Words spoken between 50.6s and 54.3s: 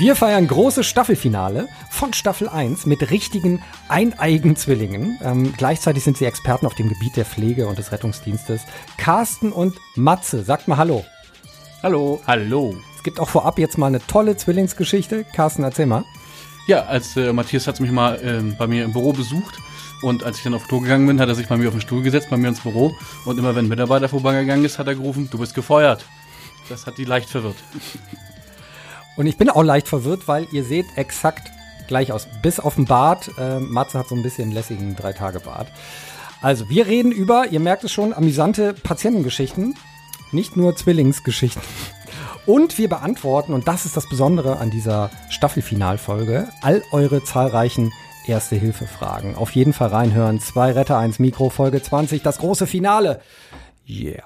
Retter, eins Mikro, Folge 20, das große Finale. Yeah.